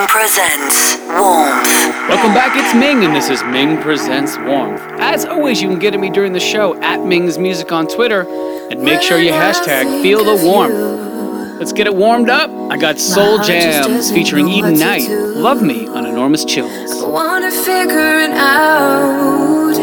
Ming 0.00 0.08
presents 0.08 0.96
Warmth. 1.08 1.68
Welcome 2.08 2.32
back, 2.32 2.56
it's 2.56 2.74
Ming, 2.74 3.04
and 3.04 3.14
this 3.14 3.28
is 3.28 3.44
Ming 3.44 3.76
Presents 3.82 4.38
Warmth. 4.38 4.80
As 4.98 5.26
always, 5.26 5.60
you 5.60 5.68
can 5.68 5.78
get 5.78 5.92
at 5.92 6.00
me 6.00 6.08
during 6.08 6.32
the 6.32 6.40
show 6.40 6.74
at 6.80 7.04
Ming's 7.04 7.36
Music 7.36 7.70
on 7.70 7.86
Twitter, 7.86 8.22
and 8.70 8.80
make 8.82 9.02
sure 9.02 9.18
you 9.20 9.30
hashtag 9.30 10.00
Feel 10.00 10.24
the 10.24 10.42
Warmth. 10.42 11.58
Let's 11.58 11.74
get 11.74 11.86
it 11.86 11.94
warmed 11.94 12.30
up. 12.30 12.50
I 12.70 12.78
got 12.78 12.98
Soul 12.98 13.42
Jams 13.42 14.10
featuring 14.10 14.48
Eden 14.48 14.78
Knight, 14.78 15.06
Love 15.10 15.60
Me 15.60 15.86
on 15.86 16.06
Enormous 16.06 16.46
Chills. 16.46 17.02
I 17.02 17.06
wanna 17.06 17.50
figure 17.50 18.20
it 18.20 18.30
out 18.30 19.76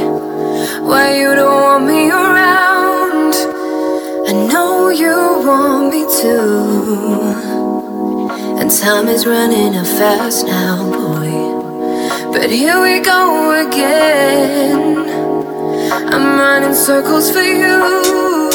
why 0.82 1.15
you 1.15 1.36
don't 1.36 1.61
want 1.61 1.86
me 1.86 2.10
around. 2.10 3.36
I 4.28 4.34
know 4.52 4.89
you 4.89 5.46
want 5.46 5.93
me 5.93 6.07
to. 6.21 7.57
And 8.60 8.71
time 8.71 9.07
is 9.07 9.25
running 9.25 9.75
out 9.75 9.86
fast 9.86 10.46
now, 10.47 10.84
boy. 10.84 12.32
But 12.32 12.50
here 12.50 12.82
we 12.82 13.00
go 13.00 13.68
again. 13.68 14.97
I'm 16.11 16.39
running 16.39 16.74
circles 16.74 17.32
for 17.32 17.42
you. 17.42 18.50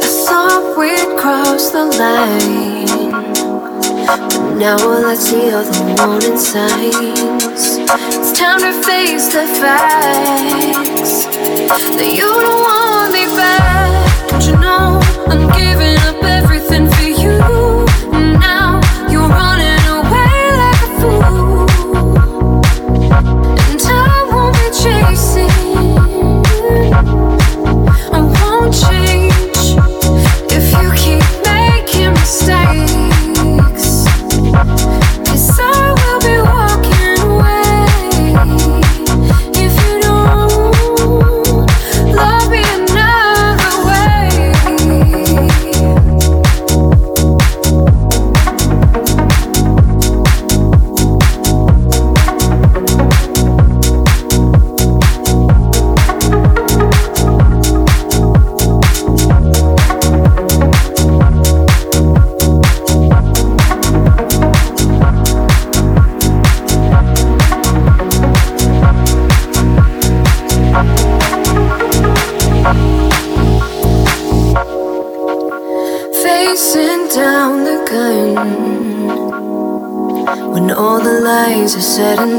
I 0.00 0.06
thought 0.26 0.76
we'd 0.78 1.18
cross 1.20 1.70
the 1.70 1.84
line. 2.02 3.12
But 4.06 4.54
now 4.56 4.76
all 4.80 5.04
I 5.04 5.14
see 5.14 5.52
are 5.52 5.62
the 5.62 5.80
warning 5.98 6.38
signs. 6.38 7.78
It's 8.16 8.32
time 8.38 8.60
to 8.60 8.72
face 8.82 9.26
the 9.28 9.46
facts 9.60 11.26
that 11.96 12.12
you 12.14 12.30
don't 12.46 12.62
want 12.68 13.12
me 13.12 13.26
back. 13.36 14.30
Don't 14.30 14.44
you 14.46 14.56
know 14.58 15.00
I'm 15.26 15.48
giving 15.52 15.98
up 16.08 16.22
everything 16.24 16.90
for 16.90 17.02
you? 17.02 17.61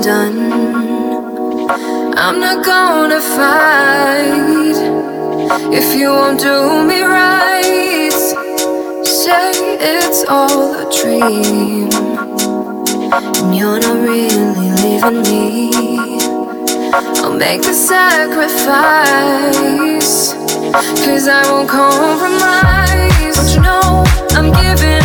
Done. 0.03 0.51
I'm 2.17 2.39
not 2.39 2.65
gonna 2.65 3.21
fight 3.21 4.75
if 5.71 5.95
you 5.97 6.09
won't 6.09 6.39
do 6.41 6.83
me 6.83 7.01
right. 7.03 8.11
Say 9.05 9.51
it's 9.79 10.25
all 10.27 10.73
a 10.75 10.85
dream, 10.91 11.89
and 13.13 13.55
you're 13.55 13.79
not 13.79 13.97
really 14.05 14.69
leaving 14.81 15.21
me. 15.31 15.71
I'll 17.23 17.37
make 17.37 17.61
the 17.61 17.73
sacrifice. 17.73 18.73
Cause 21.05 21.27
I 21.29 21.43
won't 21.49 21.69
compromise. 21.69 23.35
Don't 23.35 23.53
you 23.55 23.61
know 23.61 24.03
I'm 24.31 24.51
giving 24.51 25.02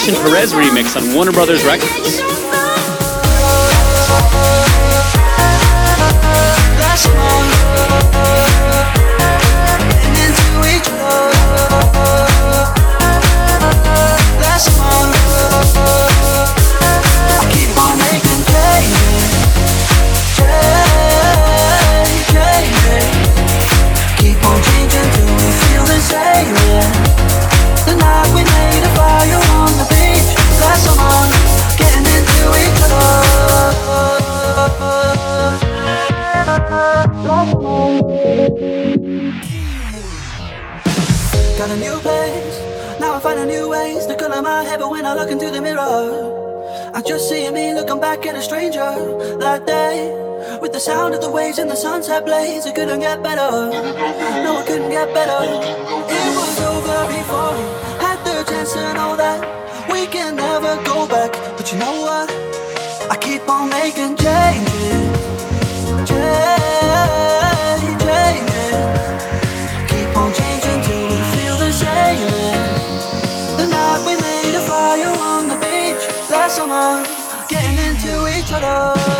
Sebastian 0.00 0.24
Perez 0.24 0.54
remix 0.54 0.96
on 0.96 1.14
Warner 1.14 1.30
Brothers 1.30 1.62
Records. 1.66 2.29
Sunset 51.90 52.24
blaze, 52.24 52.66
it 52.66 52.74
couldn't 52.76 53.00
get 53.00 53.20
better. 53.20 53.50
No, 54.44 54.60
it 54.60 54.66
couldn't 54.68 54.90
get 54.90 55.12
better. 55.12 55.40
It 56.18 56.30
was 56.38 56.56
over 56.70 57.00
before 57.16 57.52
we 57.58 57.64
had 58.04 58.18
the 58.26 58.36
chance 58.48 58.72
to 58.74 58.94
know 58.94 59.16
that 59.16 59.40
we 59.90 60.06
can 60.06 60.36
never 60.36 60.72
go 60.84 61.08
back. 61.08 61.32
But 61.56 61.66
you 61.72 61.78
know 61.82 61.96
what? 62.06 62.28
I 63.12 63.16
keep 63.26 63.42
on 63.48 63.68
making 63.70 64.14
changes, 64.24 65.02
changes, 66.10 67.80
changes. 68.06 68.76
Keep 69.90 70.10
on 70.20 70.30
changing 70.40 70.80
till 70.86 71.22
feel 71.34 71.56
the 71.64 71.72
same. 71.82 72.30
The 73.58 73.66
night 73.74 74.00
we 74.06 74.14
made 74.28 74.54
a 74.60 74.62
fire 74.70 75.14
on 75.32 75.42
the 75.52 75.58
beach 75.64 76.04
last 76.30 76.54
summer, 76.54 77.02
getting 77.48 77.78
into 77.88 78.12
each 78.36 78.52
other. 78.52 79.19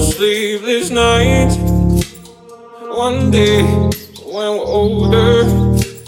sleepless 0.00 0.90
nights. 0.90 1.56
One 2.88 3.30
day, 3.30 3.62
when 3.62 4.58
we're 4.58 4.64
older, 4.64 5.44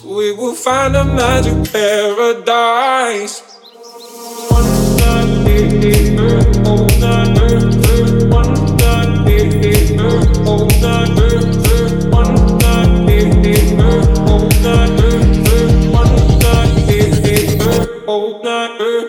we 0.05 0.33
will 0.33 0.57
find 0.57 0.97
a 0.97 1.05
magic 1.05 1.71
paradise. 1.73 3.41
One 4.51 4.97
night, 4.97 6.19
all 6.67 6.89
night, 6.99 7.39
one 8.33 8.51
night, 8.77 9.31
all 10.45 10.67
night, 10.83 11.15
one 12.11 12.35
night, 12.59 13.07
all 14.27 14.49
night, 14.61 14.99
all 18.09 18.43
night. 18.43 19.02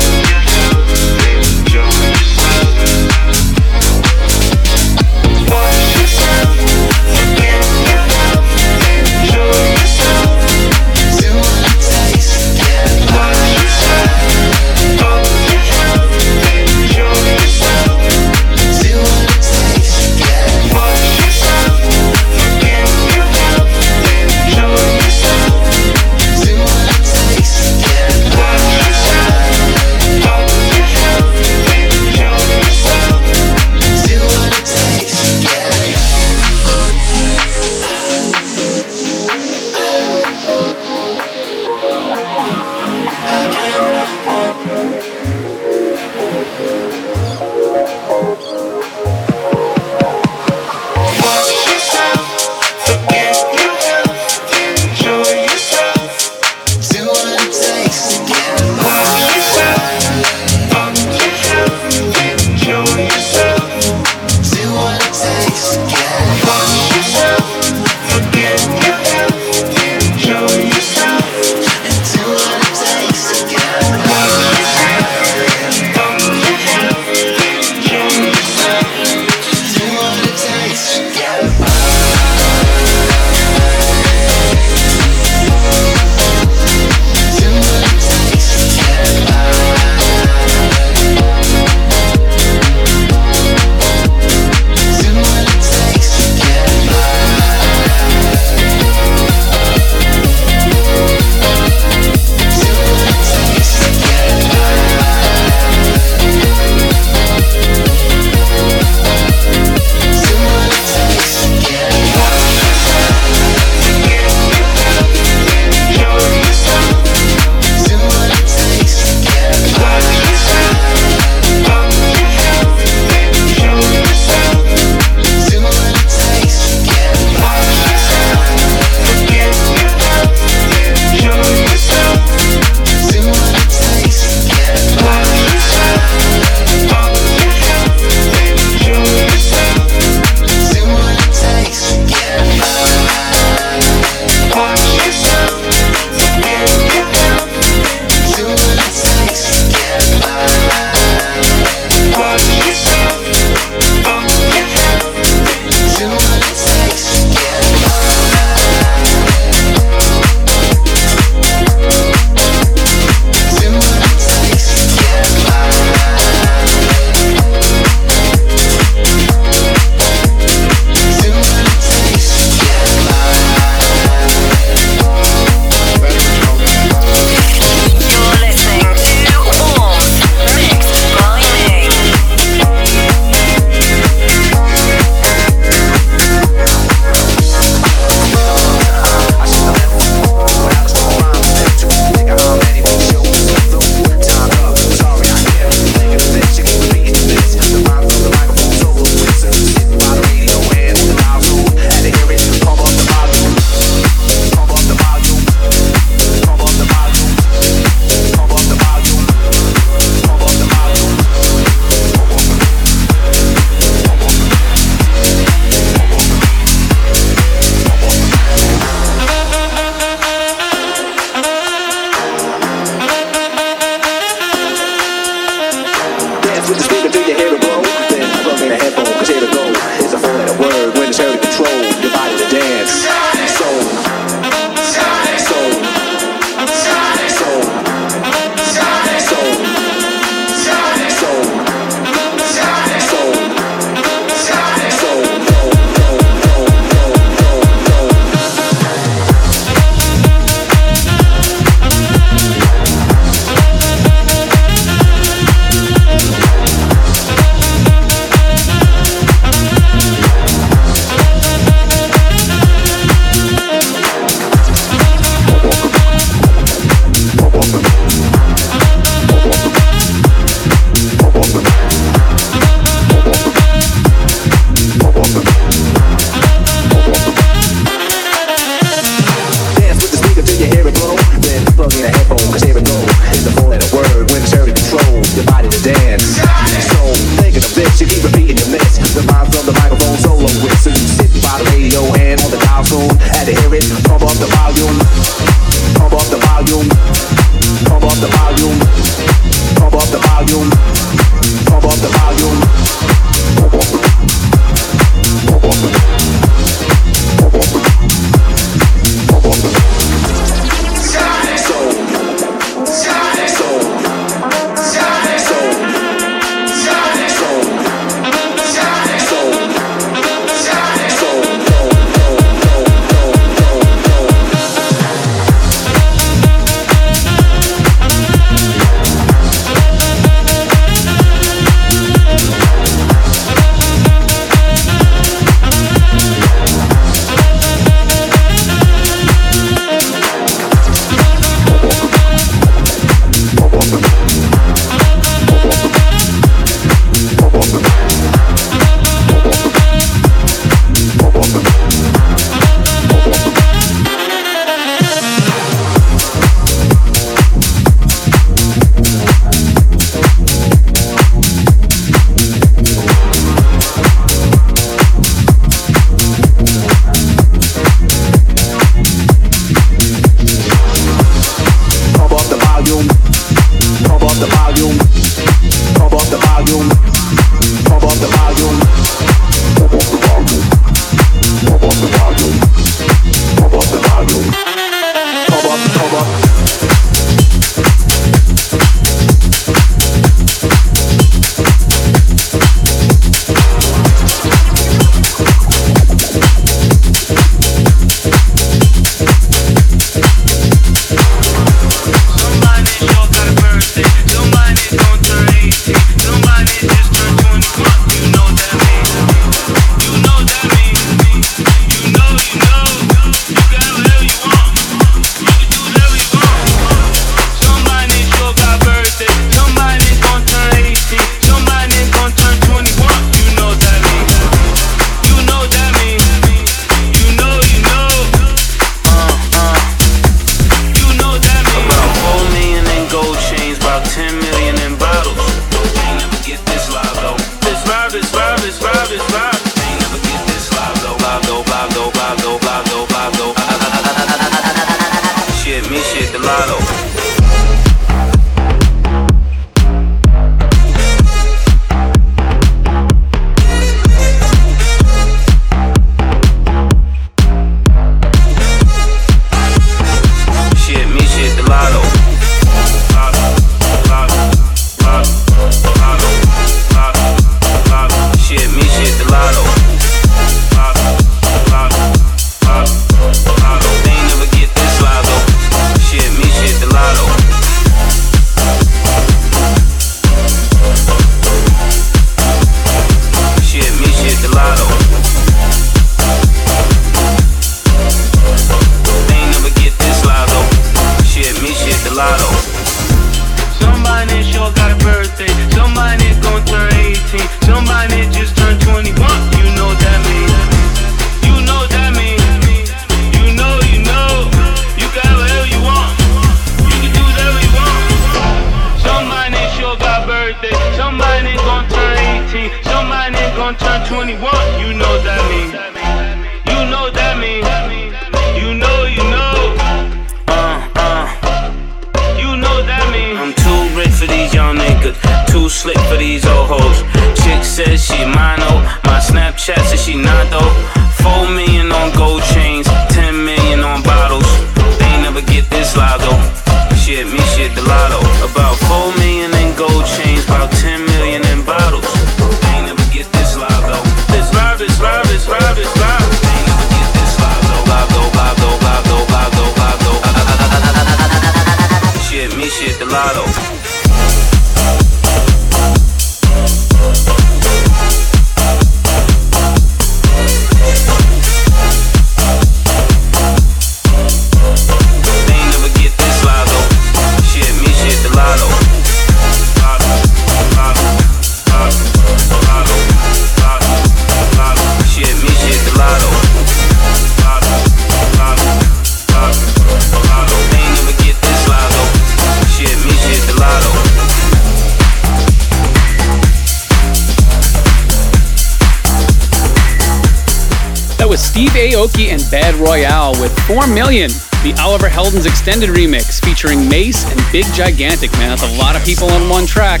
4 593.66 593.88
Million, 593.88 594.30
the 594.62 594.72
Oliver 594.78 595.08
Heldens 595.08 595.44
extended 595.44 595.90
remix 595.90 596.40
featuring 596.44 596.88
Mace 596.88 597.28
and 597.28 597.40
Big 597.50 597.64
Gigantic. 597.74 598.30
Man, 598.34 598.50
that's 598.50 598.62
a 598.62 598.78
lot 598.78 598.94
of 598.94 599.04
people 599.04 599.28
on 599.28 599.48
one 599.48 599.66
track. 599.66 600.00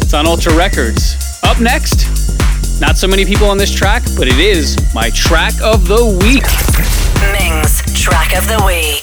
It's 0.00 0.14
on 0.14 0.26
Ultra 0.26 0.56
Records. 0.56 1.14
Up 1.42 1.60
next, 1.60 2.08
not 2.80 2.96
so 2.96 3.06
many 3.06 3.26
people 3.26 3.48
on 3.48 3.58
this 3.58 3.70
track, 3.70 4.02
but 4.16 4.28
it 4.28 4.38
is 4.38 4.78
my 4.94 5.10
track 5.10 5.52
of 5.62 5.86
the 5.86 6.06
week. 6.24 6.48
Ming's 7.36 7.82
track 7.92 8.34
of 8.34 8.46
the 8.46 8.64
week. 8.64 9.02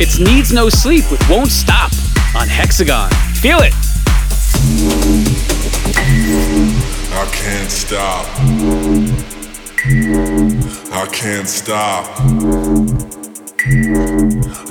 It's 0.00 0.18
Needs 0.18 0.50
No 0.50 0.70
Sleep 0.70 1.04
with 1.10 1.20
Won't 1.28 1.50
Stop 1.50 1.92
on 2.34 2.48
Hexagon. 2.48 3.10
Feel 3.34 3.58
it. 3.60 3.74
I 7.12 7.28
can't 7.34 7.70
stop. 7.70 8.26
I 10.90 11.06
can't 11.12 11.48
stop. 11.48 12.99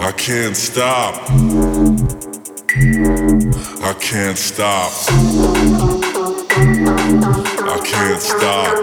I 0.01 0.13
can't 0.13 0.55
stop. 0.55 1.15
I 3.83 3.93
can't 3.99 4.37
stop. 4.37 4.91
I 7.67 7.79
can't 7.83 8.21
stop. 8.21 8.73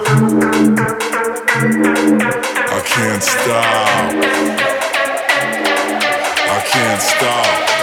I 2.68 2.80
can't 2.84 3.22
stop. 3.22 4.12
I 6.48 6.60
can't 6.70 7.02
stop. 7.02 7.76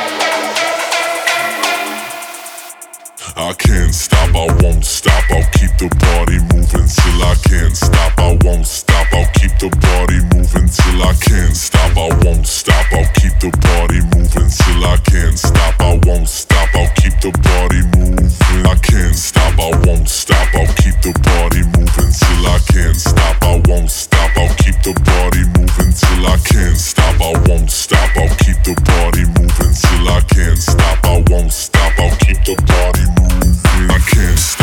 I 3.35 3.53
can't 3.53 3.95
stop, 3.95 4.29
I 4.35 4.45
won't 4.61 4.85
stop. 4.85 5.23
I'll 5.31 5.43
keep 5.53 5.75
the 5.79 5.89
party 5.89 6.37
moving 6.53 6.87
till 6.87 7.23
I 7.23 7.35
can't 7.49 7.75
stop. 7.75 8.12
I 8.23 8.39
won't 8.45 8.65
stop. 8.65 9.05
I'll 9.11 9.27
keep 9.35 9.51
the 9.59 9.67
body 9.83 10.23
moving 10.31 10.69
till 10.71 11.03
I 11.03 11.11
can't 11.19 11.55
stop. 11.55 11.91
I 11.97 12.07
won't 12.23 12.47
stop. 12.47 12.87
I'll 12.95 13.03
keep 13.19 13.35
the 13.43 13.51
body 13.51 13.99
moving 14.15 14.47
till 14.47 14.83
I 14.87 14.95
can't 15.03 15.37
stop. 15.37 15.75
I 15.83 15.99
won't 16.07 16.29
stop. 16.29 16.69
I'll 16.71 16.87
keep 16.95 17.19
the 17.19 17.35
body 17.43 17.83
moving. 17.99 18.63
I 18.63 18.75
can't 18.79 19.15
stop. 19.15 19.59
I 19.59 19.75
won't 19.83 20.07
stop. 20.07 20.47
I'll 20.55 20.71
keep 20.79 20.95
the 21.03 21.11
body 21.19 21.67
moving 21.75 22.11
till 22.15 22.47
I 22.47 22.59
can't 22.71 22.95
stop. 22.95 23.43
I 23.43 23.59
won't 23.67 23.91
stop. 23.91 24.31
I'll 24.39 24.55
keep 24.55 24.79
the 24.87 24.95
body 25.03 25.43
moving 25.59 25.91
till 25.91 26.23
I 26.23 26.39
can't 26.47 26.79
stop. 26.79 27.19
I 27.19 27.35
won't 27.43 27.67
stop. 27.67 28.07
I'll 28.15 28.31
keep 28.39 28.59
the 28.63 28.75
body 28.87 29.27
moving 29.35 29.75
till 29.75 30.07
I 30.07 30.23
can't 30.31 30.61
stop. 30.63 30.97
I 31.03 31.19
won't 31.27 31.51
stop. 31.51 31.91
I'll 31.99 32.15
keep 32.23 32.39
the 32.47 32.55
body 32.71 33.03
moving. 33.19 33.91
I 33.91 33.99
can't 33.99 34.39
stop. 34.39 34.62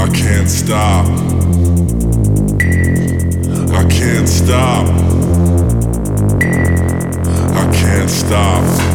I 0.00 0.08
can't 0.08 0.48
stop. 0.48 1.06
I 3.70 3.84
can't 3.90 4.26
stop. 4.26 4.86
I 7.54 7.70
can't 7.74 8.08
stop. 8.08 8.89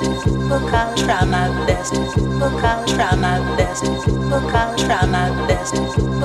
best. 0.00 0.26
Book 0.48 0.72
I'll 0.72 0.96
try 0.96 1.24
my 1.24 1.66
best. 1.66 1.94
Book 2.38 2.62
I'll 2.64 2.86
try 2.86 3.14
my 3.16 3.38
best. 3.56 3.84
Book 3.84 4.54
I'll 4.54 4.76
try 4.76 5.06
my 5.06 5.28
best. 5.46 6.17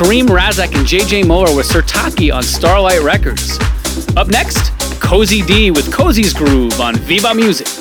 Kareem 0.00 0.28
Razak 0.28 0.74
and 0.74 0.86
JJ 0.86 1.26
Moore 1.26 1.54
with 1.54 1.68
Sertaki 1.68 2.34
on 2.34 2.42
Starlight 2.42 3.02
Records. 3.02 3.58
Up 4.16 4.28
next, 4.28 4.72
Cozy 4.98 5.42
D 5.42 5.70
with 5.70 5.92
Cozy's 5.92 6.32
Groove 6.32 6.80
on 6.80 6.96
Viva 6.96 7.34
Music. 7.34 7.79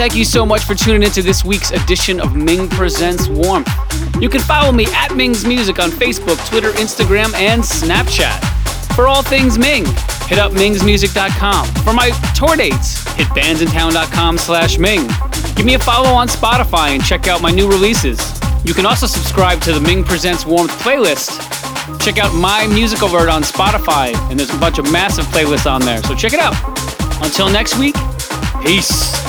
Thank 0.00 0.16
you 0.16 0.24
so 0.24 0.46
much 0.46 0.64
for 0.64 0.74
tuning 0.74 1.02
into 1.02 1.20
this 1.20 1.44
week's 1.44 1.72
edition 1.72 2.20
of 2.20 2.34
Ming 2.34 2.66
Presents 2.70 3.28
Warmth. 3.28 3.68
You 4.18 4.30
can 4.30 4.40
follow 4.40 4.72
me 4.72 4.86
at 4.94 5.14
Ming's 5.14 5.44
Music 5.44 5.78
on 5.78 5.90
Facebook, 5.90 6.42
Twitter, 6.48 6.70
Instagram, 6.70 7.34
and 7.34 7.62
Snapchat. 7.62 8.94
For 8.94 9.06
all 9.06 9.22
things 9.22 9.58
Ming, 9.58 9.84
hit 10.24 10.38
up 10.38 10.52
mingsmusic.com. 10.52 11.66
For 11.84 11.92
my 11.92 12.08
tour 12.34 12.56
dates, 12.56 13.04
hit 13.12 13.26
bandsintown.com 13.28 14.38
slash 14.38 14.78
Ming. 14.78 15.06
Give 15.54 15.66
me 15.66 15.74
a 15.74 15.78
follow 15.78 16.08
on 16.08 16.28
Spotify 16.28 16.94
and 16.94 17.04
check 17.04 17.28
out 17.28 17.42
my 17.42 17.50
new 17.50 17.68
releases. 17.68 18.18
You 18.64 18.72
can 18.72 18.86
also 18.86 19.06
subscribe 19.06 19.60
to 19.64 19.72
the 19.74 19.80
Ming 19.80 20.02
Presents 20.02 20.46
Warmth 20.46 20.72
playlist. 20.80 21.28
Check 22.02 22.16
out 22.16 22.34
my 22.34 22.66
musical 22.68 23.08
vert 23.08 23.28
on 23.28 23.42
Spotify, 23.42 24.14
and 24.30 24.40
there's 24.40 24.48
a 24.48 24.58
bunch 24.58 24.78
of 24.78 24.90
massive 24.90 25.26
playlists 25.26 25.70
on 25.70 25.82
there, 25.82 26.02
so 26.04 26.14
check 26.14 26.32
it 26.32 26.40
out. 26.40 26.56
Until 27.22 27.50
next 27.50 27.78
week, 27.78 27.96
peace. 28.64 29.19